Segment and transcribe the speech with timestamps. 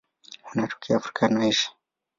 [0.45, 1.69] Wanatokea Afrika na Asia.